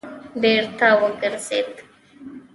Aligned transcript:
بېرته 0.41 0.87
وګرځېد. 1.01 1.71